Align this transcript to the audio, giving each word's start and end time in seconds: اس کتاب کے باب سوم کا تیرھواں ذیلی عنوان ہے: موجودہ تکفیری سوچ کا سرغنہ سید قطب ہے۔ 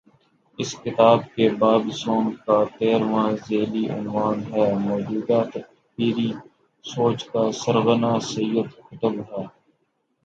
اس 0.59 0.69
کتاب 0.83 1.19
کے 1.33 1.45
باب 1.59 1.83
سوم 1.95 2.25
کا 2.45 2.57
تیرھواں 2.77 3.27
ذیلی 3.45 3.85
عنوان 3.89 4.37
ہے: 4.51 4.65
موجودہ 4.79 5.39
تکفیری 5.53 6.29
سوچ 6.85 7.19
کا 7.31 7.43
سرغنہ 7.61 8.13
سید 8.31 8.67
قطب 8.85 9.15
ہے۔ 9.29 9.43